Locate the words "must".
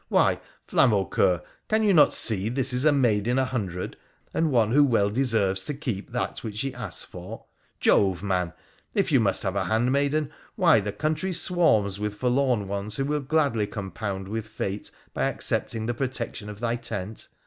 9.19-9.43